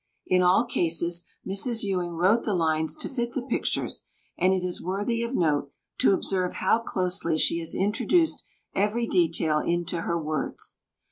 [0.25, 1.83] In all cases Mrs.
[1.83, 6.13] Ewing wrote the lines to fit the pictures, and it is worthy of note to
[6.15, 8.43] observe how closely she has introduced
[8.73, 10.79] every detail into her words.